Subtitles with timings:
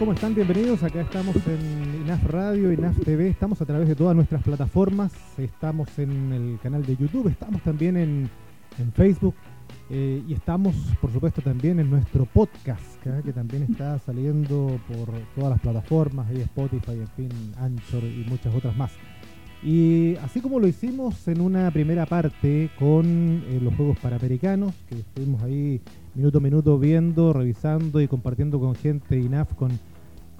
[0.00, 0.34] ¿cómo están?
[0.34, 0.82] Bienvenidos.
[0.82, 3.28] Acá estamos en INAF Radio, INAF TV.
[3.28, 5.12] Estamos a través de todas nuestras plataformas.
[5.36, 8.30] Estamos en el canal de YouTube, estamos también en,
[8.94, 9.34] Facebook
[9.90, 15.50] eh, y estamos, por supuesto, también en nuestro podcast, que también está saliendo por todas
[15.50, 18.92] las plataformas, ahí Spotify, en fin, Anchor y muchas otras más.
[19.62, 25.00] Y así como lo hicimos en una primera parte con eh, los Juegos Panamericanos, que
[25.00, 25.82] estuvimos ahí
[26.14, 29.78] minuto a minuto viendo, revisando y compartiendo con gente INAF, con,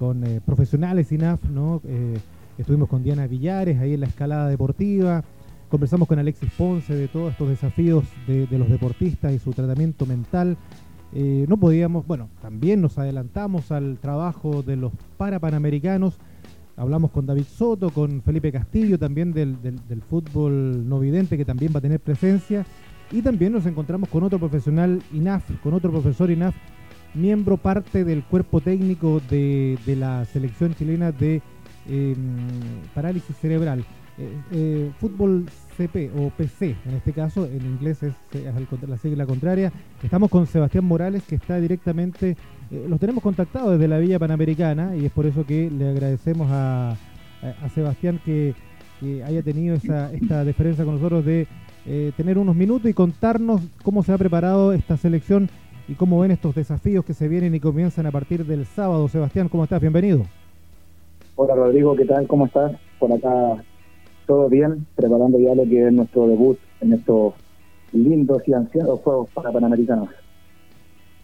[0.00, 1.82] con eh, profesionales INAF, ¿no?
[1.84, 2.16] Eh,
[2.56, 5.22] estuvimos con Diana Villares ahí en la escalada deportiva,
[5.68, 10.56] conversamos con Alexis Ponce de todos estos desafíos de, los deportistas y su tratamiento mental.
[11.12, 16.18] no podíamos, bueno, también nos adelantamos al trabajo de los parapanamericanos
[16.80, 19.54] Hablamos con David Soto, con Felipe Castillo, también del,
[20.08, 22.64] fútbol no vidente, que también va a tener presencia.
[23.12, 26.54] Y también nos encontramos con otro profesional INAF, con otro profesor INAF,
[27.14, 31.42] miembro parte del cuerpo técnico de, la selección chilena de
[31.89, 32.16] em,
[32.94, 33.84] parálisis cerebral.
[34.19, 35.47] Eh, eh, fútbol
[35.78, 38.12] CP o PC, en este caso, en inglés es,
[38.86, 39.72] la sigla contraria.
[40.03, 42.36] Estamos con Sebastián Morales, que está directamente,
[42.70, 46.48] eh, los tenemos contactados desde la Villa Panamericana y es por eso que le agradecemos
[46.50, 46.97] a,
[47.75, 48.54] Sebastián que,
[49.25, 51.47] haya tenido esa, esta deferencia con nosotros de
[52.15, 55.49] tener unos minutos y contarnos cómo se ha preparado esta selección
[55.90, 59.08] y cómo ven estos desafíos que se vienen y comienzan a partir del sábado.
[59.08, 59.80] Sebastián, ¿cómo estás?
[59.80, 60.24] Bienvenido.
[61.34, 62.28] Hola Rodrigo, ¿qué tal?
[62.28, 62.76] ¿Cómo estás?
[63.00, 63.64] Por acá
[64.24, 67.34] todo bien, preparando ya lo que es nuestro debut en estos
[67.92, 70.10] lindos y ansiados Juegos para Panamericanos.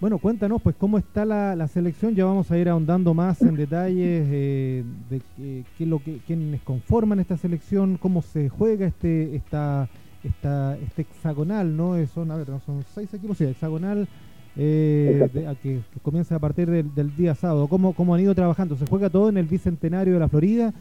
[0.01, 2.17] Bueno, cuéntanos, pues, cómo está la, selección.
[2.17, 7.21] Ya vamos a ir ahondando más en detalles eh, de qué, lo que, quiénes conforman
[7.21, 9.89] esta selección, cómo se juega este esta,
[10.25, 11.97] esta este hexagonal, ¿no?
[11.97, 14.09] Eh, son, a ver, son seis equipos, sí, hexagonal,
[14.57, 17.69] eh, que, comienza a partir del, día sábado.
[17.69, 18.77] ¿Cómo, ¿Cómo han ido trabajando?
[18.77, 20.73] Se juega todo en el Bicentenario de la Florida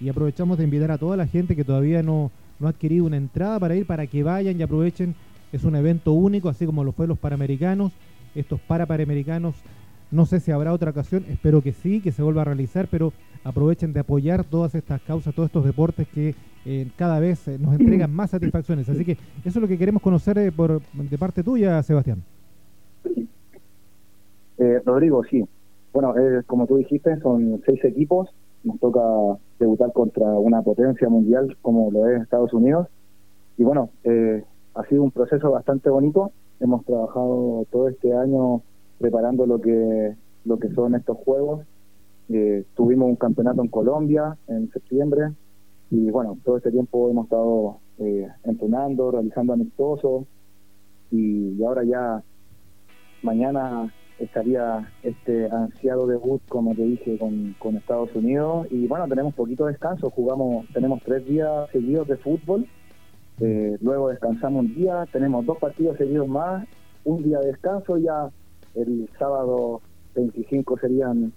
[0.00, 3.16] y aprovechamos de invitar a toda la gente que todavía no, no ha adquirido una
[3.16, 5.14] entrada para ir, para que vayan y aprovechen.
[5.52, 7.92] Es un evento único, así como lo fue los Panamericanos,
[8.34, 9.54] estos para Panamericanos.
[10.10, 13.12] No sé si habrá otra ocasión, espero que sí, que se vuelva a realizar, pero
[13.44, 17.78] aprovechen de apoyar todas estas causas, todos estos deportes que eh, cada vez eh, nos
[17.78, 18.88] entregan más satisfacciones.
[18.88, 22.22] Así que eso es lo que queremos conocer eh, por, de parte tuya, Sebastián.
[24.84, 25.44] Rodrigo, sí.
[25.92, 26.14] Bueno,
[26.46, 28.30] como tú dijiste, son seis equipos
[28.64, 29.00] nos toca
[29.58, 32.88] debutar contra una potencia mundial como lo es Estados Unidos.
[33.56, 34.44] Y bueno, eh,
[34.74, 36.32] ha sido un proceso bastante bonito.
[36.60, 38.62] Hemos trabajado todo este año
[38.98, 41.66] preparando lo que, lo que son estos juegos.
[42.28, 45.32] Eh, tuvimos un campeonato en Colombia en septiembre
[45.90, 50.26] y bueno, todo este tiempo hemos estado eh, entrenando, realizando amistosos
[51.10, 52.22] y ahora ya
[53.22, 58.66] mañana estaría este ansiado debut, como te dije, con, con Estados Unidos.
[58.70, 62.66] Y bueno, tenemos poquito descanso, jugamos, tenemos tres días seguidos de fútbol,
[63.40, 66.66] eh, luego descansamos un día, tenemos dos partidos seguidos más,
[67.04, 68.30] un día de descanso, ya
[68.74, 69.80] el sábado
[70.14, 71.32] 25 serían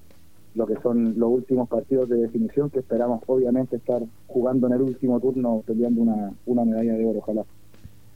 [0.56, 4.82] lo que son los últimos partidos de definición que esperamos obviamente estar jugando en el
[4.82, 7.44] último turno peleando una, una medalla de oro, ojalá.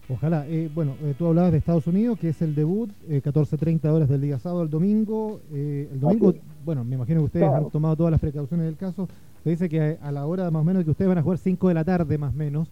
[0.09, 0.45] Ojalá.
[0.47, 4.07] Eh, bueno, eh, tú hablabas de Estados Unidos, que es el debut, eh, 14.30 horas
[4.07, 5.41] del día sábado al domingo.
[5.51, 6.33] Eh, el domingo,
[6.63, 9.07] bueno, me imagino que ustedes han tomado todas las precauciones del caso.
[9.43, 11.67] Se dice que a, la hora más o menos que ustedes van a jugar 5
[11.67, 12.69] de la tarde más o menos,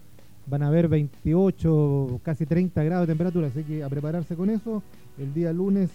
[0.48, 4.82] van a haber 28, casi 30 grados de temperatura, así que a prepararse con eso.
[5.18, 5.90] El día lunes,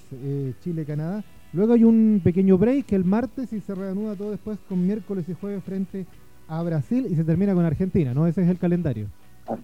[0.62, 1.22] Chile-Canadá.
[1.52, 5.34] Luego hay un pequeño break el martes y se reanuda todo después con miércoles y
[5.34, 6.06] jueves frente
[6.48, 8.26] a Brasil y se termina con Argentina, ¿no?
[8.26, 9.08] Ese es el calendario.
[9.46, 9.56] Ah,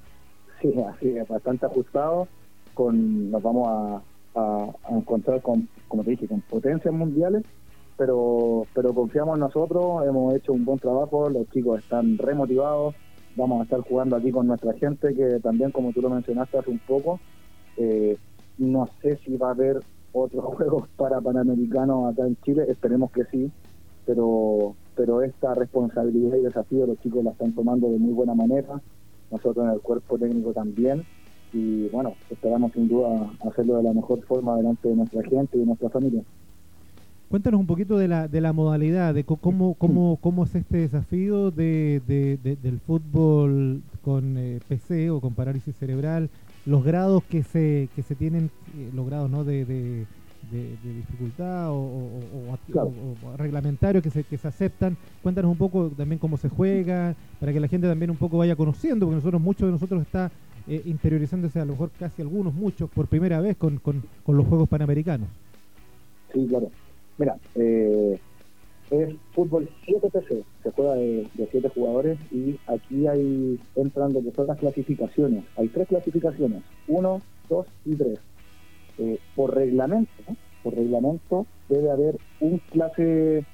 [0.60, 2.28] Sí, así es, bastante ajustado.
[2.74, 4.02] Con, nos vamos a,
[4.90, 7.42] encontrar con, como te dije, con potencias mundiales,
[7.96, 12.94] pero, pero confiamos en nosotros, hemos hecho un buen trabajo, los chicos están remotivados,
[13.34, 16.70] vamos a estar jugando aquí con nuestra gente, que también, como tú lo mencionaste hace
[16.70, 17.18] un poco,
[17.78, 18.18] eh,
[18.58, 19.80] no sé si va a haber
[20.12, 23.50] otros juegos para Panamericanos acá en Chile, esperemos que sí,
[24.04, 28.82] pero, pero esta responsabilidad y desafío los chicos la están tomando de muy buena manera
[29.30, 31.04] nosotros en el cuerpo técnico también.
[31.52, 35.60] Y bueno, esperamos sin duda hacerlo de la mejor forma delante de nuestra gente y
[35.60, 36.22] de nuestra familia.
[37.28, 41.50] Cuéntanos un poquito de la, de la modalidad, de cómo, cómo, cómo es este desafío
[41.50, 42.00] de,
[42.62, 46.30] del fútbol con eh, PC o con parálisis cerebral,
[46.66, 49.42] los grados que se, que se tienen, eh, los grados ¿no?
[49.42, 50.06] de,
[50.50, 54.96] de, dificultad o, o, reglamentarios que se, que se aceptan.
[55.22, 58.56] Cuéntanos un poco también cómo se juega, para que la gente también un poco vaya
[58.56, 60.30] conociendo, porque nosotros, muchos de nosotros está
[60.68, 64.68] eh, interiorizándose, a lo mejor casi algunos, muchos, por primera vez con, con, los Juegos
[64.68, 65.28] Panamericanos.
[66.32, 66.70] Sí, claro.
[67.18, 68.18] Mira, eh,
[68.90, 74.32] es fútbol 7 PC, se juega de, 7 jugadores y aquí hay entran lo que
[74.32, 75.44] son las clasificaciones.
[75.56, 78.18] Hay tres clasificaciones, 1, 2 y 3.
[78.98, 80.10] Eh, por reglamento,
[80.62, 83.44] por reglamento debe haber un clase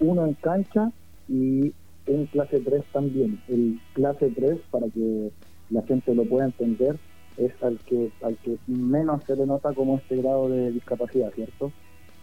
[0.00, 0.92] 1 en cancha
[1.28, 1.72] y
[2.06, 3.40] un clase 3 también.
[3.48, 5.30] El clase 3, para que
[5.70, 6.98] la gente lo pueda entender,
[7.36, 11.72] es al que al que menos se le nota como este grado de discapacidad, ¿cierto?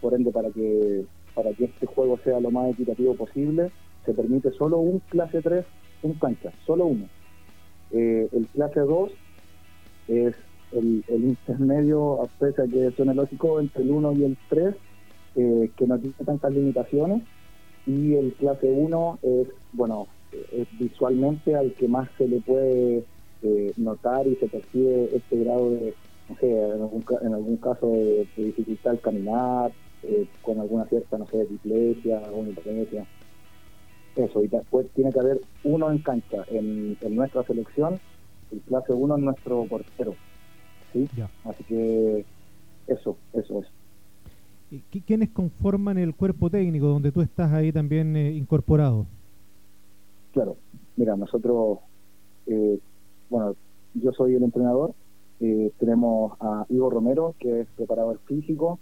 [0.00, 1.04] Por ende, para que
[1.34, 3.70] para que este juego sea lo más equitativo posible,
[4.04, 5.64] se permite solo un clase 3
[6.02, 7.06] en cancha, solo uno.
[7.92, 9.10] Eh, el clase 2
[10.08, 10.34] es
[10.72, 14.74] el, intermedio, a pesar que suene lógico, entre el 1 y el 3,
[15.36, 17.22] eh, que no tiene tantas limitaciones,
[17.86, 20.06] y el clase 1 es, bueno,
[20.52, 23.04] es visualmente al que más se le puede
[23.42, 25.94] eh, notar y se percibe este grado de,
[26.28, 29.72] no sé, en algún, caso de, dificultad al caminar,
[30.02, 33.06] eh, con alguna cierta, no sé, dislexia, alguna hipotenesia.
[34.16, 36.44] Eso, y después tiene que haber uno en cancha.
[36.48, 37.98] En, nuestra selección,
[38.52, 40.14] el clase 1 es nuestro portero.
[40.92, 41.08] ¿Sí?
[41.44, 42.24] Así que
[42.86, 44.80] eso, eso es.
[45.04, 49.06] ¿Quiénes conforman el cuerpo técnico donde tú estás ahí también eh, incorporado?
[50.32, 50.56] Claro,
[50.96, 51.78] mira, nosotros
[52.50, 52.80] eh,
[53.28, 53.54] bueno,
[53.94, 54.92] yo soy el entrenador,
[55.40, 58.80] eh, tenemos a Ivo Romero, que es preparador físico,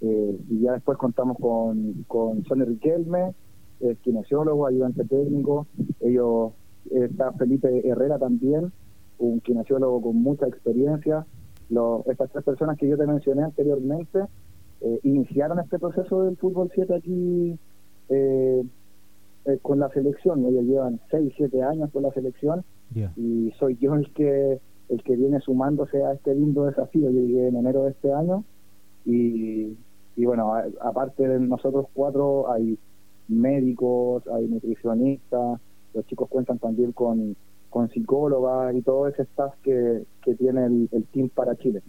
[0.00, 3.34] eh, y ya después contamos con, con Sonny Riquelme,
[3.80, 5.66] es kinesiólogo, ayudante técnico,
[6.00, 6.52] ellos,
[6.90, 8.72] está Felipe Herrera también,
[9.18, 11.26] un kinesiólogo con mucha experiencia.
[12.06, 14.20] estas tres personas que yo te mencioné anteriormente
[14.80, 17.58] eh, iniciaron este proceso del fútbol 7 aquí
[19.62, 22.64] con la selección, ellos llevan 6, 7 años con la selección
[23.16, 27.10] y soy yo el que el que viene sumándose a este lindo desafío.
[27.10, 28.44] Yo llegué en enero de este año
[29.04, 29.76] y,
[30.16, 32.78] y bueno, aparte de nosotros cuatro hay
[33.28, 35.60] médicos, hay nutricionistas,
[35.94, 37.36] los chicos cuentan también con,
[37.76, 41.82] con psicólogas y todo ese staff que, que tiene el, team para Chile.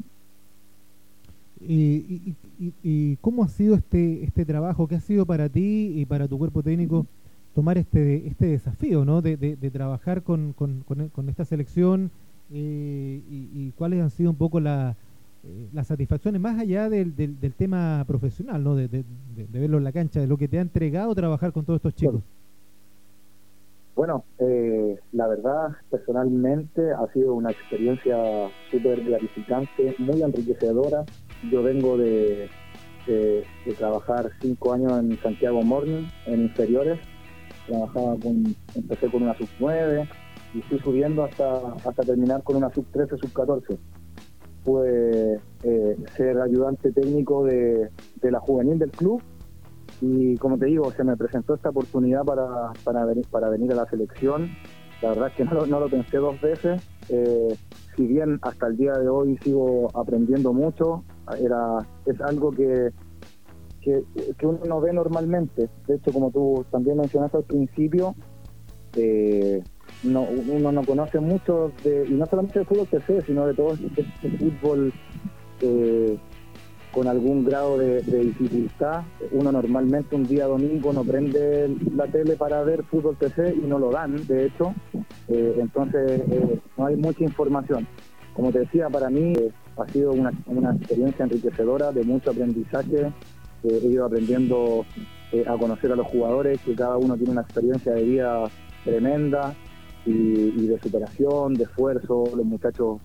[1.61, 4.85] ¿Y, y, y, cómo ha sido este, este trabajo?
[4.89, 7.05] ¿Qué ha sido para ti y para tu cuerpo técnico
[7.55, 9.21] tomar este, este desafío, ¿no?
[9.21, 12.11] De, de, trabajar con, con, con, esta selección
[12.51, 14.97] eh, y, cuáles han sido un poco la,
[15.45, 18.75] eh, las satisfacciones, más allá del, del, tema profesional, ¿no?
[18.75, 19.05] De,
[19.53, 22.15] verlo en la cancha, de lo que te ha entregado trabajar con todos estos chicos.
[22.15, 22.36] Bueno,
[24.39, 28.15] eh, la verdad, personalmente ha sido una experiencia
[28.69, 31.03] súper gratificante, muy enriquecedora.
[31.51, 32.49] Yo vengo de,
[33.07, 33.43] de,
[33.77, 36.99] trabajar cinco años en Santiago Morning, en inferiores,
[37.65, 40.07] trabajaba con, empecé con una sub 9
[40.53, 43.77] y fui subiendo hasta, hasta terminar con una sub 13, sub 14.
[44.63, 47.89] Pude eh, ser ayudante técnico de,
[48.21, 49.21] la juvenil del club
[50.01, 53.75] y como te digo, se me presentó esta oportunidad para, para, venir, para venir a
[53.75, 54.49] la selección.
[55.01, 56.81] La verdad es que no, lo pensé dos veces.
[57.09, 57.55] Eh,
[57.95, 61.03] si bien hasta el día de hoy sigo aprendiendo mucho,
[61.39, 62.91] era es algo que
[64.37, 65.69] que, uno no ve normalmente.
[65.87, 68.15] De hecho, como tú también mencionaste al principio,
[68.95, 69.63] eh,
[70.03, 73.73] no, uno no conoce mucho, de, y no solamente del fútbol sé, sino de todo
[73.73, 74.93] este, este fútbol
[75.61, 76.17] eh,
[76.97, 79.03] con algún grado de, dificultad.
[79.31, 83.77] Uno normalmente un día domingo no prende la tele para ver fútbol PC y no
[83.77, 84.73] lo dan, de hecho.
[85.27, 86.23] Eh, entonces,
[86.75, 87.87] no hay mucha información.
[88.33, 89.33] Como te decía, para mí
[89.77, 93.13] ha sido una, una experiencia enriquecedora de mucho aprendizaje
[93.63, 94.85] he ido aprendiendo
[95.31, 98.43] eh, a conocer a los jugadores, que cada uno tiene una experiencia de vida
[98.83, 99.55] tremenda
[100.05, 102.23] y, de superación, de esfuerzo.
[102.35, 102.99] Los muchachos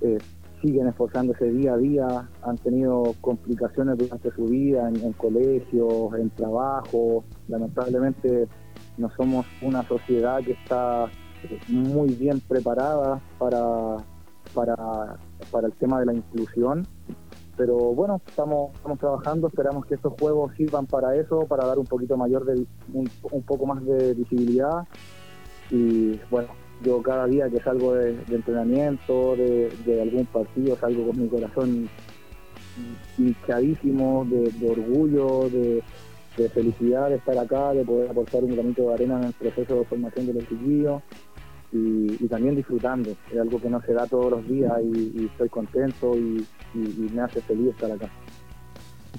[0.00, 0.18] eh,
[0.60, 7.24] siguen esforzándose día a día, han tenido complicaciones durante su vida en, colegios, en trabajo.
[7.48, 8.48] Lamentablemente
[8.96, 11.06] no somos una sociedad que está
[11.44, 13.96] eh, muy bien preparada para,
[14.54, 15.16] para,
[15.50, 16.86] para el tema de la inclusión
[17.58, 21.86] pero bueno, estamos, estamos trabajando, esperamos que estos juegos sirvan para eso, para dar un
[21.86, 24.86] poquito mayor de, un, poco más de visibilidad
[25.70, 26.50] y bueno,
[26.84, 31.88] yo cada día que salgo de, entrenamiento, de, algún partido, salgo con mi corazón
[33.18, 35.82] hinchadísimo de, orgullo, de,
[36.50, 39.84] felicidad de estar acá, de poder aportar un granito de arena en el proceso de
[39.86, 41.02] formación de los chiquillos
[41.72, 43.10] y, también disfrutando.
[43.32, 47.40] Es algo que no se da todos los días y, estoy contento y, me hace
[47.40, 48.08] feliz estar acá.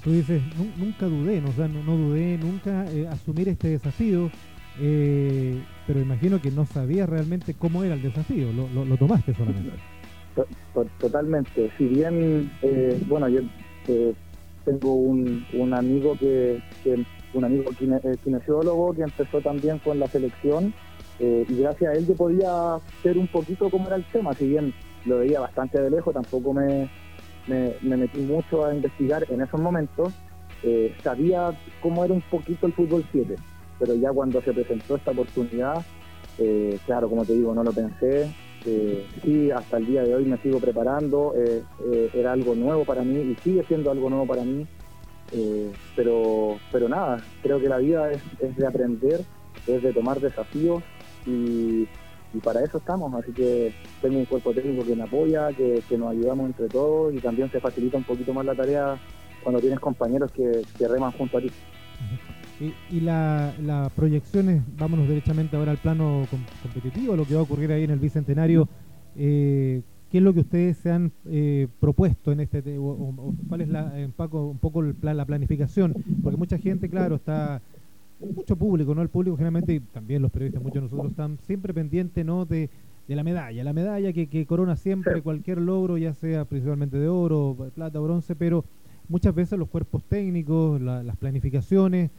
[0.04, 0.42] Tú dices,
[0.78, 1.51] nunca dudé, ¿no?
[1.51, 4.30] Sea, no, dudé nunca eh, asumir este desafío,
[4.80, 9.72] eh, pero imagino que no sabías realmente cómo era el desafío, lo, tomaste solamente.
[11.00, 13.42] Totalmente, si bien, eh, bueno, yo
[14.66, 16.62] tengo un, un amigo que,
[17.34, 20.74] un amigo eh, kinesiólogo que empezó también con la selección
[21.20, 24.48] eh, y gracias a él yo podía ver un poquito cómo era el tema, si
[24.48, 24.74] bien
[25.06, 26.90] lo veía bastante de lejos, tampoco me,
[27.48, 30.14] me, metí mucho a investigar en esos momentos,
[30.64, 33.36] eh, sabía cómo era un poquito el fútbol 7,
[33.80, 35.84] pero ya cuando se presentó esta oportunidad,
[36.86, 38.30] claro, como te digo, no lo pensé,
[39.24, 41.34] sí, hasta el día de hoy me sigo preparando,
[42.14, 44.66] era algo nuevo para mí y sigue siendo algo nuevo para mí.
[45.32, 49.22] Eh, pero, pero nada, creo que la vida es, de aprender,
[49.68, 50.84] es de tomar desafíos
[51.26, 51.88] y,
[52.44, 53.14] para eso estamos.
[53.14, 57.18] Así que tengo un cuerpo técnico que me apoya, que, nos ayudamos entre todos y
[57.18, 58.98] también se facilita un poquito más la tarea
[59.44, 61.50] cuando tienes compañeros que, reman junto a ti.
[62.60, 66.25] Y, las proyecciones, vámonos derechamente ahora al plano
[66.62, 68.68] competitivo, lo que va a ocurrir ahí en el Bicentenario.
[69.16, 73.70] Eh, ¿Qué es lo que ustedes se han eh, propuesto en este, o, cuál es
[73.70, 75.94] la, un poco, un poco el plan, la planificación?
[76.22, 77.62] Porque mucha gente, claro, está,
[78.20, 79.01] mucho público, ¿no?
[79.01, 82.46] El público generalmente, y también los periodistas, muchos de nosotros están siempre pendientes, ¿no?
[82.46, 82.70] De,
[83.08, 87.08] de la medalla, la medalla que, que corona siempre cualquier logro, ya sea principalmente de
[87.08, 88.66] oro, plata o bronce, pero
[89.08, 92.12] muchas veces los cuerpos técnicos, las planificaciones,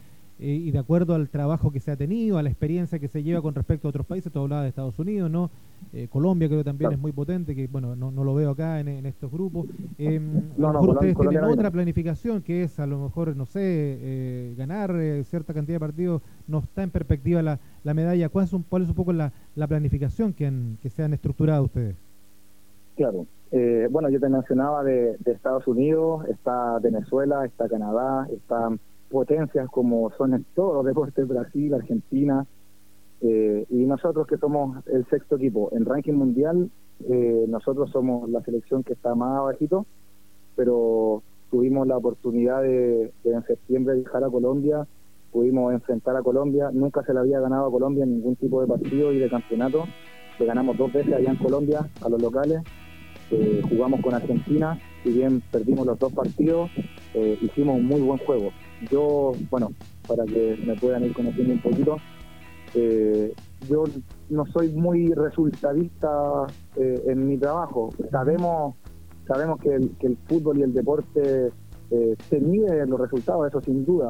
[0.43, 3.41] y de acuerdo al trabajo que se ha tenido, a la experiencia que se lleva
[3.41, 5.51] con respecto a otros países, tú hablabas de Estados Unidos, ¿no?
[5.93, 8.79] Eh, Colombia creo que también es muy potente, que bueno, no, no lo veo acá
[8.79, 9.67] en, estos grupos.
[9.99, 10.19] Eh,
[10.57, 14.55] a lo mejor ustedes tienen otra planificación que es a lo mejor, no sé, eh,
[14.57, 14.95] ganar
[15.25, 18.29] cierta cantidad de partidos, no está en perspectiva la, la medalla.
[18.29, 21.13] ¿Cuál es, un, ¿Cuál es un poco la, la planificación que, han, que se han
[21.13, 21.95] estructurado ustedes?
[22.95, 23.25] Claro.
[23.89, 28.69] bueno, yo te mencionaba de, de Estados Unidos, está Venezuela, está Canadá, está
[29.11, 32.47] potencias como son todos los deportes, Brasil, Argentina,
[33.21, 36.71] eh, y nosotros que somos el sexto equipo en ranking mundial,
[37.07, 39.85] eh, nosotros somos la selección que está más abajito,
[40.55, 44.87] pero tuvimos la oportunidad de, en septiembre viajar a Colombia,
[45.31, 48.67] pudimos enfrentar a Colombia, nunca se le había ganado a Colombia en ningún tipo de
[48.67, 49.83] partido y de campeonato,
[50.39, 52.63] le ganamos dos veces allá en Colombia a los locales,
[53.29, 56.71] eh, jugamos con Argentina, si bien perdimos los dos partidos,
[57.41, 58.51] hicimos un muy buen juego
[58.89, 59.71] yo, bueno,
[60.07, 61.97] para que me puedan ir conociendo un poquito,
[62.73, 63.33] eh,
[63.69, 63.83] yo
[64.29, 66.09] no soy muy resultadista
[66.77, 67.89] eh, en mi trabajo.
[68.09, 68.75] Sabemos
[69.27, 71.51] sabemos que el, que el fútbol y el deporte
[71.91, 74.09] eh, se mide los resultados, eso sin duda,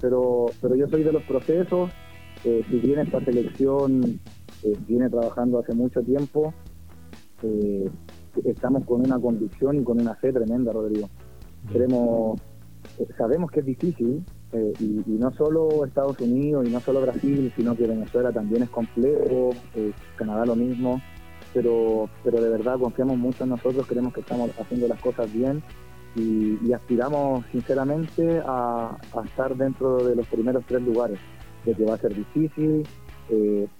[0.00, 1.90] pero, pero yo soy de los procesos.
[2.42, 4.20] si bien esta selección
[4.86, 6.54] viene trabajando hace mucho tiempo,
[8.44, 11.08] estamos con una convicción y con una fe tremenda, Rodrigo.
[11.70, 12.51] Queremos eh,
[13.16, 17.74] sabemos que es difícil, eh, y, no solo Estados Unidos y no solo Brasil, sino
[17.74, 21.00] que Venezuela también es complejo, eh, Canadá lo mismo,
[21.54, 25.62] pero, pero de verdad confiamos mucho en nosotros, creemos que estamos haciendo las cosas bien
[26.16, 31.18] y, aspiramos sinceramente a, estar dentro de los primeros tres lugares,
[31.64, 32.86] de que va a ser difícil,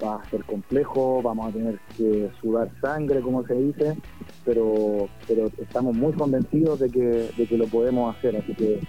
[0.02, 3.96] va a ser complejo, vamos a tener que sudar sangre, como se dice,
[4.44, 8.80] pero, pero estamos muy convencidos de que, de que lo podemos hacer, así que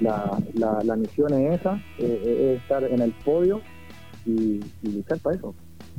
[0.00, 0.38] la,
[0.84, 3.60] la, misión es esa, eh, eh, es estar en el podio
[4.24, 5.54] y, luchar para eso.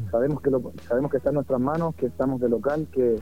[0.09, 3.15] Sabemos que lo, sabemos que está en nuestras manos, que estamos de local, que,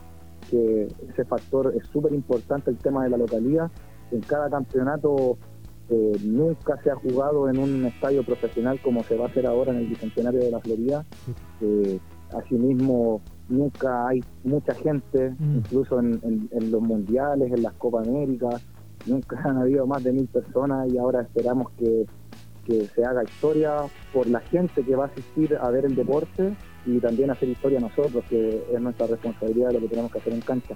[0.51, 3.69] ese factor es súper importante, el tema de la localidad.
[4.11, 5.37] En cada campeonato
[5.89, 9.73] eh, nunca se ha jugado en un estadio profesional como se va a hacer ahora
[9.73, 11.05] en el Bicentenario de la Florida.
[12.35, 15.57] asimismo, nunca hay mucha gente, mm.
[15.57, 18.49] incluso en, en, los mundiales, en las Copa América,
[19.09, 22.05] nunca han habido más de mil personas y ahora esperamos que,
[22.93, 23.77] se haga historia
[24.13, 26.53] por la gente que va a asistir a ver el deporte
[26.85, 30.41] y también hacer historia nosotros, que es nuestra responsabilidad lo que tenemos que hacer en
[30.41, 30.75] cancha.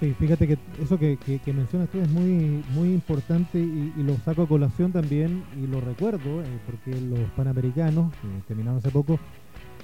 [0.00, 4.42] Sí, fíjate que eso que, que, mencionas tú es muy, muy importante y, lo saco
[4.42, 9.20] a colación también y lo recuerdo, eh, porque los Panamericanos, que terminaron hace poco,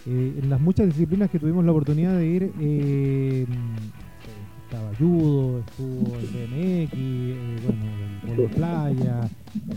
[0.06, 3.46] eh, en las muchas disciplinas que tuvimos la oportunidad de ir, eh,
[4.70, 7.84] estaba judo, estuvo el BMX, eh, bueno,
[8.22, 9.28] el polo playa,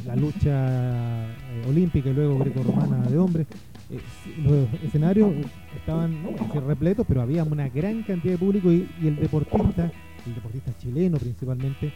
[0.05, 3.47] la lucha eh, olímpica y luego greco-romana de hombres.
[3.89, 3.99] Eh,
[4.43, 5.31] los escenarios
[5.77, 6.35] estaban
[6.67, 9.89] repletos, pero había una gran cantidad de público y, el deportista,
[10.27, 11.93] el deportista chileno principalmente,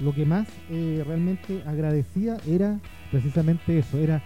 [0.00, 2.80] lo que más realmente agradecía era
[3.12, 4.20] precisamente eso, era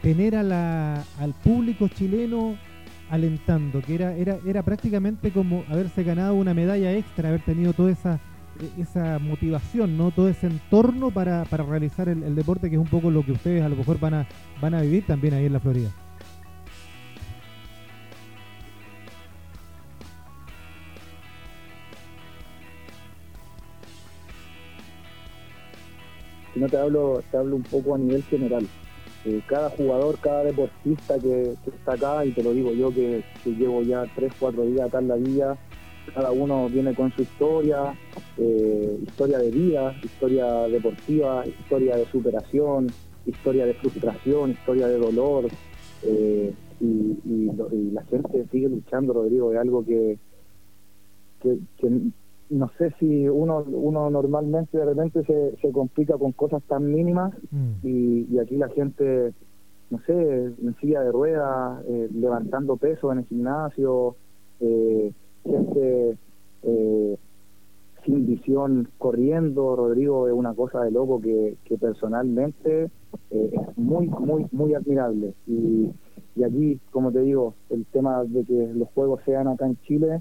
[0.00, 2.56] tener a la, al público chileno
[3.10, 7.90] alentando, que era, era, era prácticamente como haberse ganado una medalla extra, haber tenido toda
[7.90, 8.20] esa,
[8.78, 10.10] esa motivación, ¿no?
[10.10, 13.62] Todo ese entorno para, para realizar el, deporte, que es un poco lo que ustedes
[13.62, 14.26] a lo mejor van a,
[14.60, 15.90] van a vivir también ahí en la Florida.
[26.54, 28.68] sino te hablo, te hablo un poco a nivel general.
[29.46, 34.04] Cada jugador, cada deportista que, está acá, y te lo digo yo que, llevo ya
[34.14, 35.56] tres, cuatro días acá en la villa,
[36.14, 37.94] cada uno viene con su historia,
[38.36, 42.88] eh, historia de vida, historia deportiva, historia de superación,
[43.24, 45.46] historia de frustración, historia de dolor,
[46.02, 47.50] eh, y,
[47.92, 50.18] la gente sigue luchando, Rodrigo, es algo que,
[51.40, 51.58] que,
[52.52, 57.32] no sé si uno uno normalmente de repente se, se complica con cosas tan mínimas
[57.50, 57.86] mm.
[57.86, 59.32] y, aquí la gente,
[59.90, 64.16] no sé, en silla de ruedas, eh, levantando peso en el gimnasio,
[64.60, 65.12] eh,
[65.44, 66.16] gente
[66.62, 67.16] eh,
[68.04, 72.90] sin visión corriendo, Rodrigo, es una cosa de loco que, que personalmente
[73.30, 75.34] es muy, muy, muy admirable.
[75.46, 75.90] Y,
[76.34, 80.20] y aquí, como te digo, el tema de que los juegos sean acá en Chile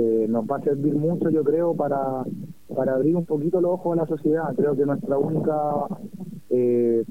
[0.00, 2.22] eh, nos va a servir mucho, yo creo, para,
[2.72, 4.54] para abrir un poquito los ojos a la sociedad.
[4.54, 5.88] Creo que nuestra única,
[6.50, 7.04] eh,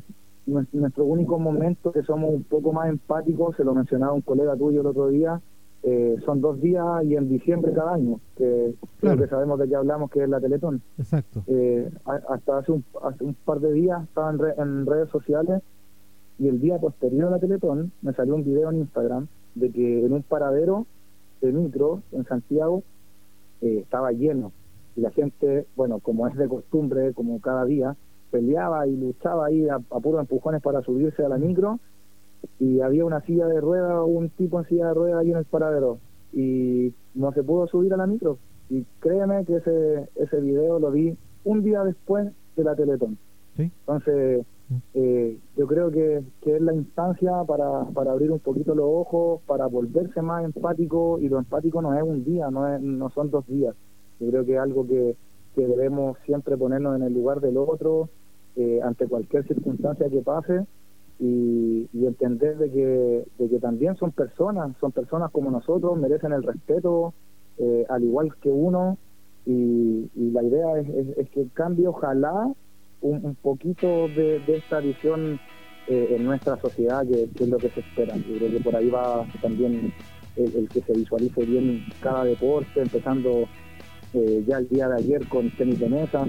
[0.46, 4.80] nuestro único momento que somos un poco más empáticos, se lo mencionaba un colega tuyo
[4.80, 5.42] el otro día,
[5.84, 9.76] eh, son dos días y en diciembre cada año, que creo que sabemos de qué
[9.76, 10.82] hablamos, que es la Teletón.
[10.98, 11.44] Exacto.
[12.06, 15.62] hasta hace un, hace un par de días estaba en, en redes sociales
[16.40, 20.06] y el día posterior a la Teletón me salió un video en Instagram de que
[20.06, 20.86] en un paradero
[21.48, 22.84] de micro en Santiago
[23.62, 24.52] eh, estaba lleno.
[24.96, 27.96] Y la gente, bueno, como es de costumbre, como cada día,
[28.32, 31.80] peleaba y luchaba ahí a, a puros empujones para subirse a la micro.
[32.60, 35.46] Y había una silla de rueda, un tipo en silla de rueda ahí en el
[35.46, 36.00] paradero.
[36.34, 38.38] Y no se pudo subir a la micro.
[38.70, 43.18] Y créeme que ese, ese video lo vi un día después de la Teletón.
[43.58, 44.46] Entonces,
[44.94, 49.66] eh, yo creo que, es la instancia para, para abrir un poquito los ojos, para
[49.68, 53.46] volverse más empático, y lo empático no es un día, no, es, no son dos
[53.48, 53.76] días.
[54.20, 55.16] Yo creo que es algo que,
[55.56, 58.10] debemos siempre ponernos en el lugar del otro,
[58.56, 60.66] eh, ante cualquier circunstancia que pase,
[61.20, 66.44] y, entender de que, de que también son personas, son personas como nosotros, merecen el
[66.44, 67.14] respeto,
[67.58, 68.98] eh, al igual que uno,
[69.46, 72.54] y, la idea es, es que el cambio, ojalá,
[73.02, 75.40] un, poquito de, esta visión
[75.88, 78.16] eh, en nuestra sociedad, que, es lo que se espera.
[78.18, 79.94] Yo creo que por ahí va también
[80.36, 83.48] el, que se visualice bien cada deporte, empezando
[84.14, 86.28] eh, ya el día de ayer con tenis de mesa.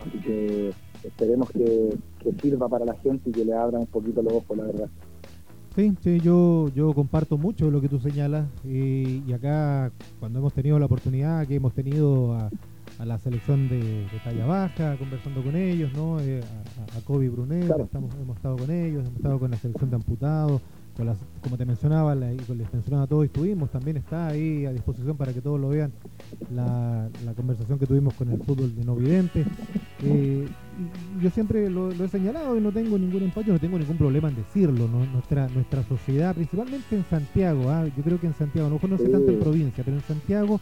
[0.00, 0.70] Así que
[1.02, 1.96] esperemos que,
[2.40, 4.88] sirva para la gente y que le abra un poquito los ojos, la verdad.
[5.76, 10.78] Sí, sí, yo, yo comparto mucho lo que tú señalas y acá cuando hemos tenido
[10.78, 12.48] la oportunidad que hemos tenido a,
[12.98, 16.20] a la selección de, talla baja, conversando con ellos, ¿no?
[16.20, 16.40] Eh,
[16.96, 20.60] a, Kobe Brunet, estamos, hemos estado con ellos, hemos estado con la selección de amputados,
[20.96, 24.64] con las, como te mencionaba, la, y les mencionaba a todos, estuvimos, también está ahí
[24.64, 25.92] a disposición para que todos lo vean,
[26.52, 29.44] la, conversación que tuvimos con el fútbol de no vidente.
[30.02, 30.46] Eh,
[31.20, 34.36] yo siempre lo, he señalado y no tengo ningún empacho, no tengo ningún problema en
[34.36, 37.86] decirlo, nuestra, nuestra sociedad, principalmente en Santiago, ¿ah?
[37.86, 40.60] yo creo que en Santiago, no conoce tanto en provincia, pero en Santiago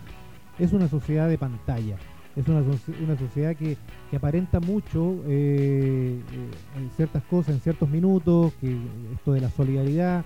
[0.59, 1.97] es una sociedad de pantalla
[2.37, 3.77] es una, una sociedad que,
[4.17, 8.77] aparenta mucho eh, eh, en ciertas cosas, en ciertos minutos, que
[9.15, 10.25] esto de la solidaridad,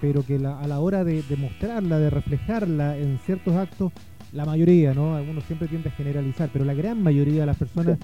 [0.00, 3.92] pero que a la hora de, mostrarla, de reflejarla en ciertos actos,
[4.32, 5.14] la mayoría, ¿no?
[5.14, 7.98] Algunos siempre tiende a generalizar, pero la gran mayoría de las personas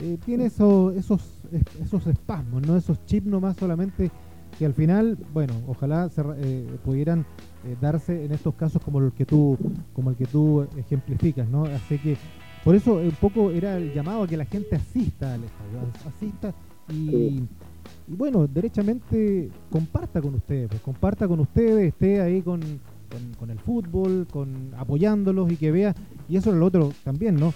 [0.00, 1.20] eh, tiene esos, esos,
[1.80, 2.76] esos espasmos, ¿no?
[2.76, 4.10] Esos chips nomás solamente
[4.64, 6.22] al final, bueno, ojalá se,
[6.84, 7.26] pudieran
[7.64, 9.58] eh, darse en estos casos como el que tú
[9.94, 11.64] como el que tú ejemplificas, ¿no?
[11.64, 12.16] Así que
[12.64, 16.54] por eso un poco era el llamado a que la gente asista al estadio, asista
[16.88, 17.42] y,
[18.06, 22.60] bueno, derechamente comparta con ustedes, pues, comparta con ustedes, esté ahí con,
[23.38, 25.94] con, el fútbol, con apoyándolos y que vea,
[26.28, 27.52] y eso es lo otro también, ¿no?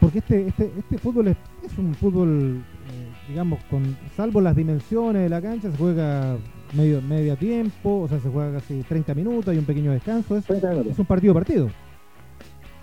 [0.00, 1.36] Porque este, este, este fútbol es,
[1.78, 2.56] un fútbol,
[2.90, 6.36] eh, digamos, con salvo las dimensiones de la cancha, se juega
[6.74, 10.36] medio media tiempo, o sea, se juega casi 30 minutos, hay un pequeño descanso.
[10.36, 11.68] Es, es un partido partido.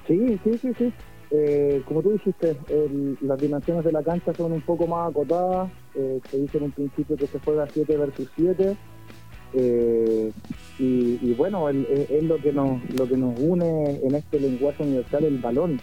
[0.08, 0.94] Sí, sí, sí, sí.
[1.32, 2.58] Eh, como tú dijiste,
[3.22, 5.70] las dimensiones de la cancha son un poco más acotadas.
[5.96, 8.76] Eh, se dice en un principio que se juega 7 versus 7.
[9.54, 10.32] Eh,
[10.80, 15.40] y, bueno, es lo que nos lo que nos une en este lenguaje universal el
[15.40, 15.80] balón.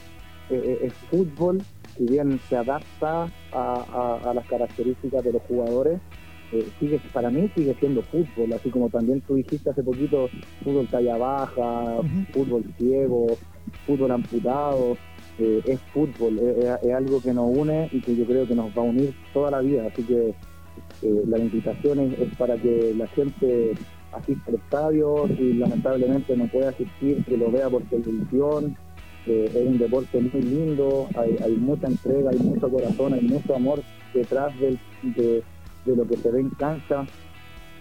[0.51, 1.63] es fútbol,
[1.97, 6.01] si bien se adapta a las características de los jugadores,
[6.53, 10.29] eh, sigue para mí sigue siendo fútbol, así como también tú dijiste hace poquito,
[10.63, 12.01] fútbol talla baja,
[12.33, 13.27] fútbol ciego,
[13.85, 14.97] fútbol amputado,
[15.41, 18.83] eh, es fútbol, es, algo que nos une y que yo creo que nos va
[18.83, 20.35] a unir toda la vida, así que
[21.03, 23.73] eh, la invitación es, para que la gente
[24.13, 28.77] asista al estadio, y lamentablemente no puede asistir, que lo vea por televisión,
[29.27, 33.83] es un deporte muy lindo, hay, mucha entrega, hay mucho corazón, hay mucho amor
[34.15, 34.79] detrás de,
[35.85, 37.07] lo que se ve en cancha.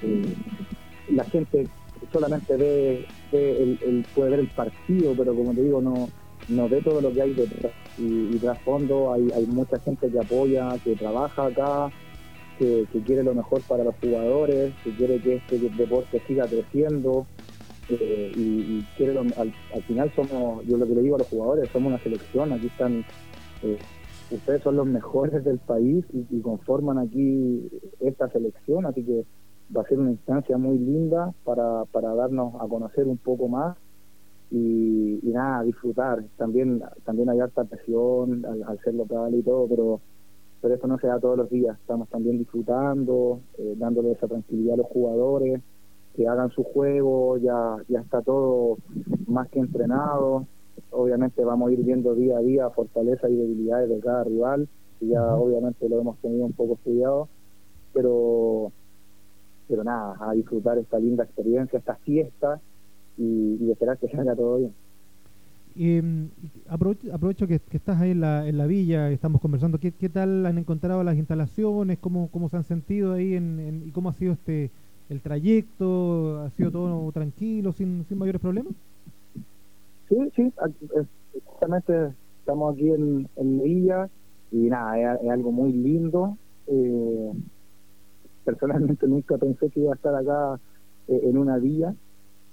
[0.01, 0.34] Eh,
[1.10, 1.67] la gente
[2.12, 6.10] solamente ve, el, puede ver el partido, pero como te digo, no,
[6.49, 7.71] no ve todo lo que hay detrás.
[7.97, 11.91] Y, tras fondo hay, hay mucha gente que apoya, que trabaja acá,
[12.58, 17.25] que, quiere lo mejor para los jugadores, que quiere que este deporte siga creciendo.
[17.89, 21.89] Eh, y, quiere al, final somos, yo lo que le digo a los jugadores, somos
[21.89, 23.06] una selección, aquí están,
[23.62, 23.78] eh,
[24.32, 27.69] ustedes son los mejores del país y, conforman aquí
[28.00, 29.26] esta selección, así que
[29.76, 33.78] va a ser una instancia muy linda para, para darnos a conocer un poco más
[34.52, 36.24] y, nada, disfrutar.
[36.38, 40.02] También también hay alta presión al, ser local y todo, pero
[40.62, 41.78] pero esto no se da todos los días.
[41.80, 45.62] Estamos también disfrutando, eh, dándole esa tranquilidad a los jugadores,
[46.15, 48.78] que hagan su juego, ya, ya está todo
[49.28, 50.47] más que entrenado.
[50.91, 54.67] Obviamente vamos a ir viendo día a día fortalezas y debilidades de cada rival,
[55.01, 57.28] y ya obviamente lo hemos tenido un poco estudiado,
[57.93, 58.71] pero
[59.67, 62.60] pero nada, a disfrutar esta linda experiencia, esta fiesta
[63.17, 64.73] y, esperar que salga todo bien.
[65.75, 66.01] Y,
[66.67, 69.80] aprovecho, que, estás ahí en la, en la villa, estamos conversando.
[69.80, 71.97] ¿Qué, ¿Qué, tal han encontrado las instalaciones?
[71.99, 74.71] ¿Cómo, cómo se han sentido ahí en, y cómo ha sido este
[75.10, 76.41] el trayecto?
[76.41, 78.74] ¿Ha sido todo tranquilo, sin, sin mayores problemas?
[80.10, 80.54] Sí, sí,
[81.46, 84.08] justamente estamos aquí en, en
[84.52, 86.38] y nada, es, algo muy lindo.
[86.68, 87.32] Eh,
[88.44, 90.60] personalmente nunca pensé que iba a estar acá
[91.08, 91.94] eh, en una villa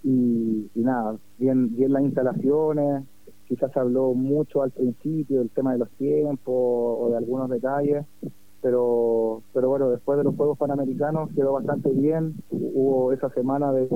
[0.02, 3.04] y, nada, bien, bien las instalaciones,
[3.46, 8.04] quizás habló mucho al principio del tema de los tiempos o de algunos detalles,
[8.62, 13.88] pero, pero bueno, después de los Juegos Panamericanos quedó bastante bien, hubo esa semana de,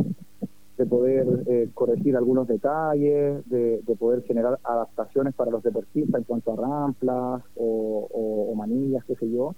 [0.76, 6.24] de poder eh, corregir algunos detalles, de, de, poder generar adaptaciones para los deportistas en
[6.24, 9.54] cuanto a ramplas o, o, manillas, qué sé yo,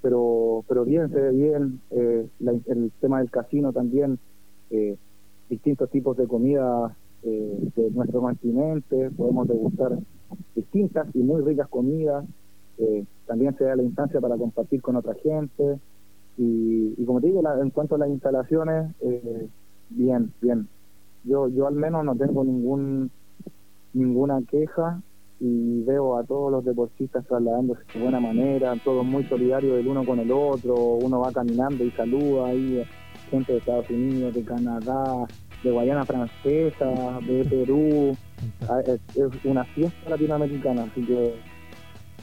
[0.00, 2.28] pero, pero bien, se ve bien, eh,
[2.66, 4.18] el tema del casino también,
[4.70, 4.96] eh,
[5.48, 9.98] distintos tipos de comida eh, de nuestro continente, podemos degustar
[10.54, 12.24] distintas y muy ricas comidas,
[12.78, 15.78] eh, también se da la instancia para compartir con otra gente
[16.38, 19.48] y, como te digo, en cuanto a las instalaciones, eh,
[19.90, 20.68] bien, bien.
[21.24, 23.10] Yo, yo al menos no tengo ningún
[23.94, 25.00] ninguna queja
[25.40, 30.04] y veo a todos los deportistas trasladándose de buena manera, todos muy solidarios el uno
[30.04, 32.84] con el otro, uno va caminando y saluda ahí
[33.30, 35.26] gente de Estados Unidos, de Canadá,
[35.62, 38.16] de Guayana Francesa, de Perú.
[38.68, 39.00] Ah, es,
[39.44, 41.34] una fiesta latinoamericana, así que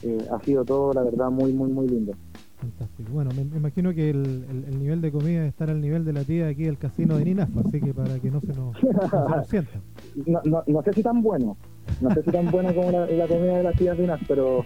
[0.03, 2.13] eh, ha sido todo, la verdad, muy, muy, muy lindo.
[2.57, 3.11] Fantástico.
[3.11, 6.47] Bueno, me, imagino que el, el, nivel de comida estar al nivel de la tía
[6.47, 8.77] aquí del casino de Ninafa, así que para que no se nos,
[9.49, 9.81] sienta.
[10.25, 11.57] No, no, no, sé si tan bueno,
[11.99, 14.65] no sé si tan bueno como la, comida de las tías de pero,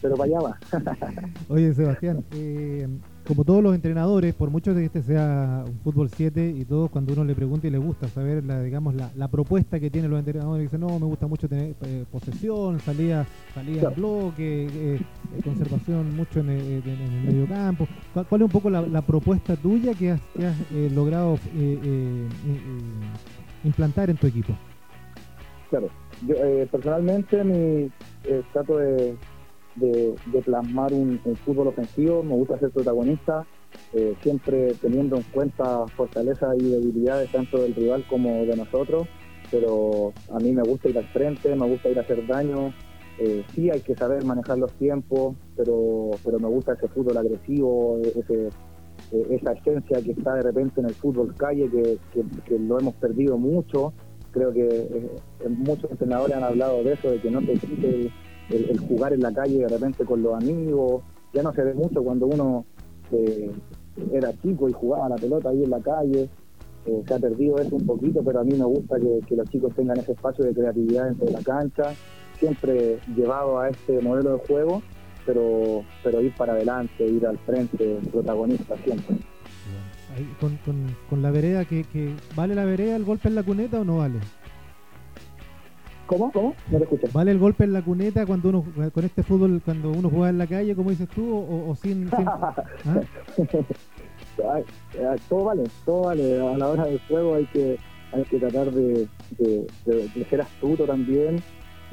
[0.00, 0.58] pero para allá va.
[1.48, 2.88] Oye, Sebastián, eh,
[3.26, 6.88] como todos los entrenadores, por mucho de que este sea un fútbol 7 y todo,
[6.88, 10.18] cuando uno le pregunta y le gusta saber la, digamos, la, propuesta que tienen los
[10.20, 15.00] entrenadores, dicen, no, me gusta mucho tener eh, posesión, salida, salida bloque, eh, eh,
[15.42, 17.88] conservación mucho en, el medio campo.
[18.14, 20.20] ¿Cuál, es un poco la, propuesta tuya que has,
[20.92, 21.38] logrado
[23.64, 24.54] implantar en tu equipo?
[25.70, 25.88] Claro,
[26.26, 26.36] yo
[26.70, 27.90] personalmente mi,
[28.52, 29.16] trato de
[29.76, 33.46] de, plasmar un, fútbol ofensivo, me gusta ser protagonista,
[33.92, 39.06] eh, siempre teniendo en cuenta fortalezas y debilidades tanto del rival como de nosotros,
[39.50, 42.72] pero a mí me gusta ir al frente, me gusta ir a hacer daño,
[43.18, 47.98] eh, sí hay que saber manejar los tiempos, pero, pero me gusta ese fútbol agresivo,
[48.02, 48.48] ese,
[49.12, 51.98] eh, esa esencia que está de repente en el fútbol calle, que,
[52.44, 53.92] que, lo hemos perdido mucho.
[54.32, 55.08] Creo que
[55.48, 58.12] muchos entrenadores han hablado de eso, de que no te quite
[58.50, 62.02] el, jugar en la calle de repente con los amigos, ya no se ve mucho
[62.02, 62.64] cuando uno
[63.12, 63.50] eh,
[64.12, 66.28] era chico y jugaba la pelota ahí en la calle,
[66.86, 69.74] eh, se ha perdido eso un poquito, pero a mí me gusta que, los chicos
[69.74, 71.94] tengan ese espacio de creatividad dentro de la cancha,
[72.38, 74.82] siempre llevado a este modelo de juego,
[75.24, 79.16] pero, pero ir para adelante, ir al frente, protagonista siempre.
[80.40, 80.58] con,
[81.10, 81.84] con, la vereda, que
[82.36, 84.20] ¿vale la vereda el golpe en la cuneta o no vale?
[86.06, 86.30] ¿Cómo?
[86.32, 86.54] ¿Cómo?
[86.70, 87.08] No te escucho.
[87.12, 90.38] ¿Vale el golpe en la cuneta cuando uno con este fútbol cuando uno juega en
[90.38, 92.54] la calle, como dices tú, o, sin, ¿ah?
[95.28, 96.40] todo vale, todo vale.
[96.40, 97.76] A la hora del juego hay que
[98.12, 99.08] hay que tratar de,
[100.30, 101.42] ser astuto también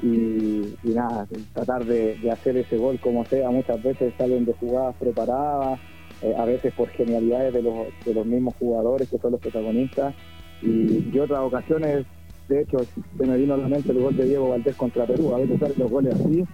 [0.02, 3.50] y, nada, tratar de, hacer ese gol como sea.
[3.50, 5.80] Muchas veces salen de jugadas preparadas,
[6.22, 10.14] eh, a veces por genialidades de los, de los mismos jugadores que son los protagonistas
[10.62, 12.06] y, y otras ocasiones
[12.48, 12.78] de hecho,
[13.18, 15.34] se me vino a la mente el gol de Diego Valdés contra Perú.
[15.34, 16.44] A veces salen los goles así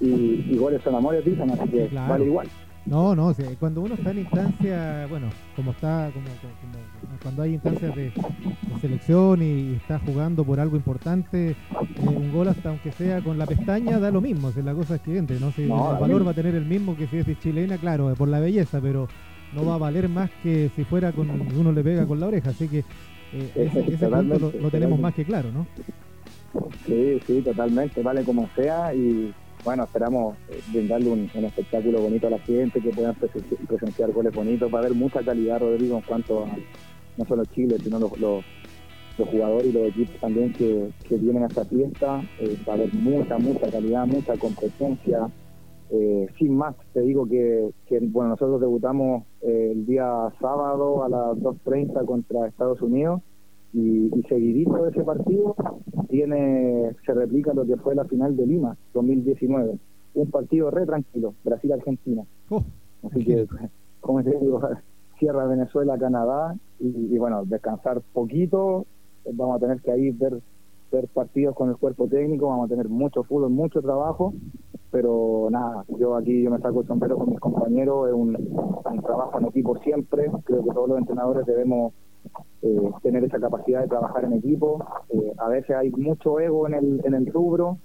[0.00, 2.48] y, goles son amores, dicen, así que vale igual.
[2.86, 6.26] No, no, cuando uno está en instancia, bueno, como está, como,
[7.22, 8.12] cuando hay instancias de,
[8.82, 11.56] selección y, está jugando por algo importante, eh,
[12.06, 15.00] un gol hasta aunque sea con la pestaña da lo mismo, si la cosa es
[15.00, 15.50] siguiente, ¿no?
[15.52, 18.28] Si el valor va a tener el mismo que si es de chilena, claro, por
[18.28, 19.08] la belleza, pero
[19.54, 22.50] no va a valer más que si fuera con uno le pega con la oreja,
[22.50, 22.84] así que
[23.32, 25.66] eh, ese, punto lo, tenemos más que claro, ¿no?
[26.86, 29.32] Sí, sí, totalmente, vale como sea y
[29.64, 34.72] bueno, esperamos eh, brindarle un, espectáculo bonito a la gente, que puedan presenciar goles bonitos,
[34.72, 36.48] va a haber mucha calidad, Rodrigo, en cuanto a
[37.16, 38.44] no solo Chile, sino los, los,
[39.16, 43.38] jugadores y los equipos también que, vienen a esta fiesta, eh, va a haber mucha,
[43.38, 45.30] mucha calidad, mucha competencia.
[45.90, 47.70] Eh, sin más, te digo que,
[48.08, 53.20] bueno, nosotros debutamos el día sábado a las 2.30 contra Estados Unidos
[53.72, 55.54] y, y, seguidito de ese partido
[56.08, 59.78] tiene se replica lo que fue la final de Lima 2019
[60.14, 62.62] un partido re tranquilo Brasil Argentina oh,
[63.02, 63.46] así que
[64.00, 64.60] como te digo
[65.18, 68.86] cierra Venezuela Canadá y, bueno descansar poquito.
[69.32, 70.40] Vamos a tener que ahí ver
[70.92, 74.34] ver partidos con el cuerpo técnico vamos a tener mucho fútbol mucho trabajo
[74.94, 79.02] pero nada yo aquí yo me saco el sombrero con mis compañeros es un, un
[79.02, 81.92] trabajo en equipo siempre creo que todos los entrenadores debemos
[82.62, 84.84] eh, tener esa capacidad de trabajar en equipo.
[85.10, 87.78] Eh, a veces hay mucho ego en el, en el rubro,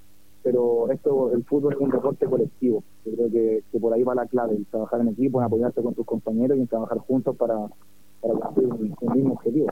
[0.43, 2.84] pero esto el fútbol es un deporte colectivo.
[3.06, 5.95] Yo creo que, por ahí va la clave, el trabajar en equipo, en apoyarse con
[5.95, 7.56] tus compañeros y en trabajar juntos para,
[8.22, 9.67] para cumplir un mismo objetivo.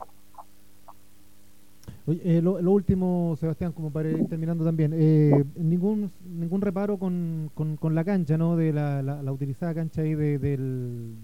[2.10, 7.94] Eh, lo, último, Sebastián, como para ir terminando también, eh, ningún ningún reparo con, con,
[7.94, 8.56] la cancha, ¿no?
[8.56, 11.16] De la, la, utilizada cancha ahí de, del,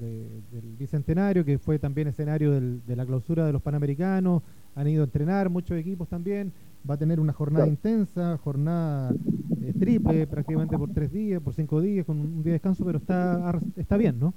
[0.78, 4.42] Bicentenario, que fue también escenario de la clausura de los Panamericanos,
[4.74, 6.52] han ido a entrenar muchos equipos también,
[6.88, 9.14] va a tener una jornada intensa, jornada
[9.62, 12.98] eh, triple prácticamente por tres días, por cinco días, con un día de descanso, pero
[12.98, 14.34] está, está bien, ¿no?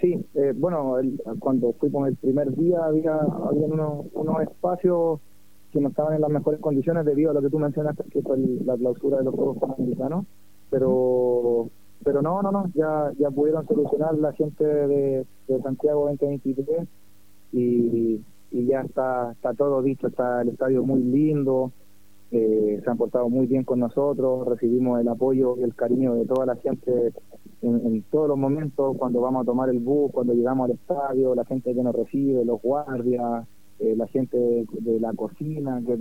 [0.00, 0.96] Sí, eh, bueno,
[1.40, 5.20] cuando fuimos el primer día había, había unos, unos espacios
[5.72, 8.38] que no estaban en las mejores condiciones debido a lo que tú mencionaste, que fue
[8.38, 10.24] la clausura de los Juegos Panamericanos,
[10.70, 11.68] pero
[12.04, 15.26] pero no, no, no, ya ya pudieron solucionar la gente de,
[15.62, 16.86] Santiago 2023
[17.52, 18.20] y,
[18.52, 21.72] y ya está está todo dicho, está el estadio muy lindo,
[22.30, 26.24] eh, se han portado muy bien con nosotros, recibimos el apoyo y el cariño de
[26.24, 27.12] toda la gente
[27.62, 31.44] en, todos los momentos, cuando vamos a tomar el bus, cuando llegamos al estadio, la
[31.44, 33.46] gente que nos recibe, los guardias,
[33.80, 35.98] eh, la gente de, la cocina, que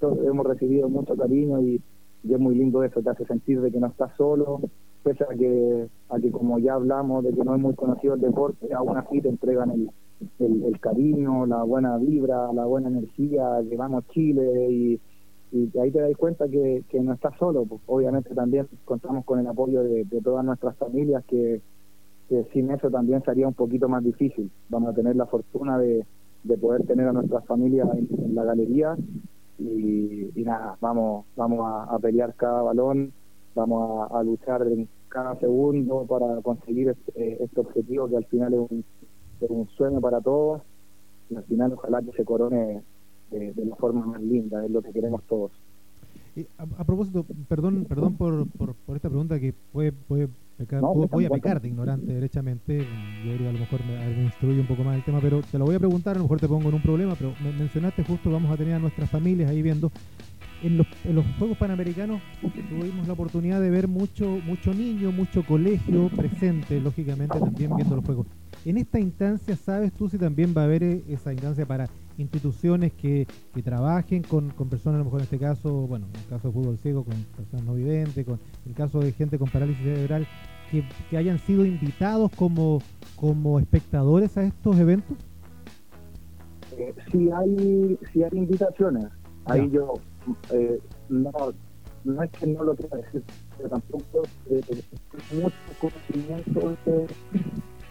[0.00, 1.82] hemos recibido mucho cariño y,
[2.22, 4.60] es muy lindo eso, te hace sentir de que no estás solo,
[5.02, 8.20] pese a que, a que como ya hablamos de que no es muy conocido el
[8.20, 9.90] deporte, aún así te entregan el,
[10.38, 15.00] el, cariño, la buena vibra, la buena energía, llevamos Chile y
[15.52, 17.64] y ahí te das cuenta que, que no estás solo.
[17.64, 21.60] Pues, obviamente también contamos con el apoyo de, todas nuestras familias, que,
[22.52, 24.50] sin eso también sería un poquito más difícil.
[24.68, 26.06] Vamos a tener la fortuna de,
[26.44, 28.96] de poder tener a nuestras familias en, la galería
[29.58, 33.12] y, nada, vamos, vamos a, pelear cada balón,
[33.54, 34.64] vamos a, luchar
[35.08, 38.84] cada segundo para conseguir este, este, objetivo que al final es un,
[39.40, 40.62] es un sueño para todos
[41.28, 42.82] y al final ojalá que se corone
[43.30, 45.52] de, la forma más linda, es lo que queremos todos.
[46.58, 50.28] a, propósito, perdón perdón por, por, esta pregunta que puede, puede
[51.10, 52.84] voy a pecar de ignorante derechamente,
[53.24, 55.74] yo a lo mejor me, instruye un poco más el tema, pero te lo voy
[55.74, 58.50] a preguntar, a lo mejor te pongo en un problema, pero me mencionaste justo, vamos
[58.50, 59.90] a tener a nuestras familias ahí viendo.
[60.62, 62.20] En los, en los Juegos Panamericanos
[62.68, 68.04] tuvimos la oportunidad de ver mucho, mucho niño, mucho colegio presente, lógicamente también viendo los
[68.04, 68.26] Juegos.
[68.66, 71.88] En esta instancia, ¿sabes tú si también va a haber eh, esa instancia para
[72.20, 76.20] instituciones que, que trabajen con, con, personas, a lo mejor en este caso, bueno, en
[76.20, 79.48] el caso de fútbol ciego, con personas no videntes, con el caso de gente con
[79.48, 80.26] parálisis cerebral,
[80.70, 82.80] que, que hayan sido invitados como,
[83.16, 85.16] como espectadores a estos eventos?
[86.78, 89.06] Eh, sí hay sí hay invitaciones.
[89.46, 89.94] Ahí yo
[90.52, 90.78] eh,
[91.08, 91.32] no,
[92.04, 93.22] no es que no lo quiera decir,
[93.56, 94.60] pero tampoco eh,
[95.32, 97.06] mucho conocimiento de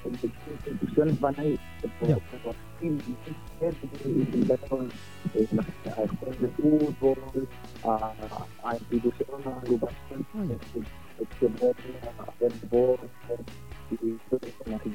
[0.05, 1.87] instituciones van a ir a
[6.03, 7.47] escuelas de fútbol,
[7.83, 8.13] a,
[8.75, 10.59] instituciones, a agrupaciones
[11.39, 11.75] que pueden
[12.27, 13.07] hacer deporte
[13.91, 14.89] y todo eso.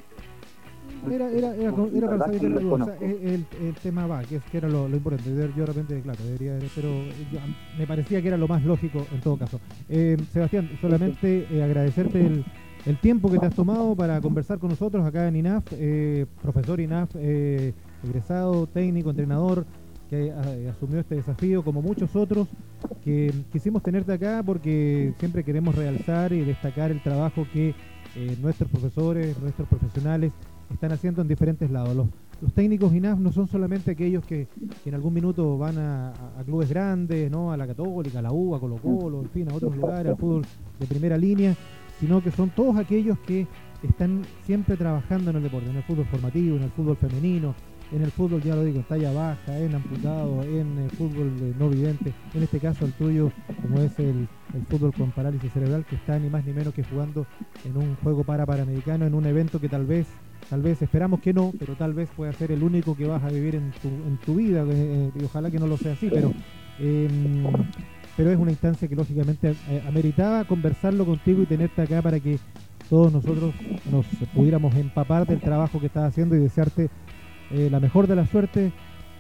[1.11, 2.33] Era, era, era, era para.
[2.33, 5.29] O sea, el, el, tema va, que, es, que era lo, lo importante.
[5.29, 6.89] Yo de repente, claro, debería, pero
[7.33, 7.41] yo,
[7.79, 9.61] me parecía que era lo más lógico en todo caso.
[9.89, 12.45] Eh, Sebastián, solamente eh, agradecerte el,
[12.87, 16.81] el tiempo que te has tomado para conversar con nosotros acá en INAF, eh, profesor
[16.81, 17.73] INAF, eh,
[18.05, 19.65] egresado, técnico, entrenador,
[20.11, 22.47] que eh, asumió este desafío, como muchos otros
[23.03, 27.75] que quisimos tenerte acá porque siempre queremos realzar y destacar el trabajo que
[28.41, 30.31] nuestros profesores, nuestros profesionales
[30.73, 31.97] están haciendo en diferentes lados.
[31.97, 32.09] Los,
[32.53, 34.47] técnicos INAF no son solamente aquellos que,
[34.85, 36.13] en algún minuto van a,
[36.45, 37.51] clubes grandes, ¿no?
[37.51, 40.19] a la Católica, a la U, a Colo Colo, en fin, a otros lugares, al
[40.19, 40.43] fútbol
[40.79, 41.57] de primera línea,
[42.05, 43.47] sino que son todos aquellos que
[43.83, 47.55] están siempre trabajando en el deporte, en el fútbol formativo, en el fútbol femenino,
[47.93, 51.71] en el fútbol, ya lo digo, en talla baja, en amputado, en el fútbol no
[51.71, 54.29] vidente, en este caso el tuyo, como es el,
[54.69, 57.27] fútbol con parálisis cerebral, que está ni más ni menos que jugando
[57.65, 60.07] en un juego para panamericano, en un evento que tal vez,
[60.51, 63.29] tal vez esperamos que no, pero tal vez pueda ser el único que vas a
[63.29, 66.35] vivir en tu, en tu vida, eh, y ojalá que no lo sea así, pero...
[66.79, 67.45] Em,
[68.17, 72.39] pero es una instancia que lógicamente eh, ameritaba conversarlo contigo y tenerte acá para que
[72.89, 73.55] todos nosotros
[73.91, 76.91] nos pudiéramos empapar del trabajo que estás haciendo y desearte
[77.51, 78.73] eh, la mejor de la suerte.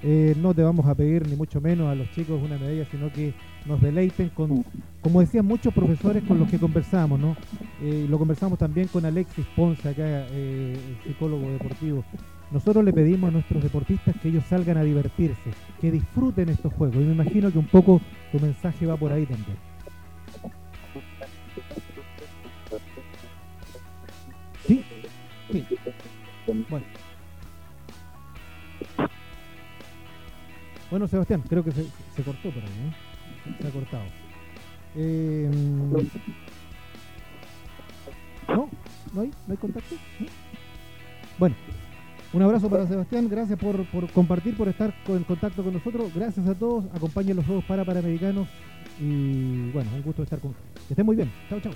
[0.03, 3.11] Eh, no te vamos a pedir ni mucho menos a los chicos una medalla, sino
[3.11, 3.33] que
[3.65, 4.63] nos deleiten con,
[5.01, 7.37] como decían muchos profesores con los que conversamos, ¿no?
[7.81, 10.27] Eh, lo conversamos también con Alexis Ponce, acá,
[11.05, 12.05] psicólogo deportivo.
[12.55, 16.95] Nosotros le pedimos a nuestros deportistas que ellos salgan a divertirse, que disfruten estos juegos.
[16.95, 19.57] Y me imagino que un poco tu mensaje va por ahí también.
[24.69, 24.85] Sí,
[25.51, 25.67] sí.
[26.71, 26.87] Bueno.
[30.91, 31.83] Bueno, Sebastián, creo que se,
[32.23, 33.59] cortó por ahí, ¿no?
[33.61, 34.05] Se ha cortado.
[34.95, 35.51] Eh,
[38.47, 38.71] ¿No?
[39.13, 39.33] ¿No hay?
[39.49, 39.97] ¿No hay contacto?
[41.37, 41.57] Bueno,
[42.35, 46.13] un abrazo para Sebastián, gracias por, por, compartir, por estar en contacto con nosotros.
[46.15, 48.49] Gracias a todos, acompañen los Juegos para Panamericanos
[49.01, 50.87] y bueno, un gusto estar con ustedes.
[50.87, 51.31] Que estén muy bien.
[51.49, 51.73] Chao, chao.